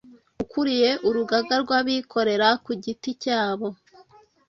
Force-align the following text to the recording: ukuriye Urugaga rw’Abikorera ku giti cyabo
ukuriye 0.43 0.89
Urugaga 1.07 1.53
rw’Abikorera 1.63 2.47
ku 2.63 2.71
giti 2.83 3.11
cyabo 3.23 3.67